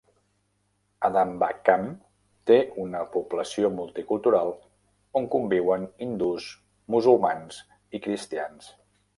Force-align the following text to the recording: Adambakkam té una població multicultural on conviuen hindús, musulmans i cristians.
Adambakkam 1.09 1.83
té 2.51 2.57
una 2.85 3.03
població 3.17 3.71
multicultural 3.81 4.51
on 5.21 5.29
conviuen 5.37 5.87
hindús, 6.07 6.49
musulmans 6.97 7.63
i 8.01 8.07
cristians. 8.09 8.77